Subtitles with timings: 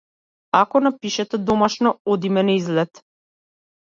[0.59, 3.03] Ако напишете домашно одиме на излет.